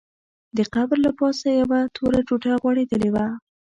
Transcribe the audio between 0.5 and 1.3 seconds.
د قبر له